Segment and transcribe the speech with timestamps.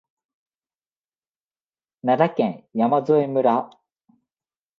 [2.03, 3.69] 奈良県山添村